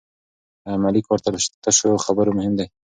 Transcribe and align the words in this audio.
عملي 0.71 1.01
کار 1.07 1.19
تر 1.25 1.33
تشو 1.63 2.03
خبرو 2.05 2.35
مهم 2.37 2.53
دی. 2.59 2.65